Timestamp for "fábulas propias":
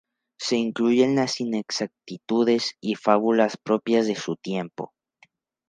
2.95-4.07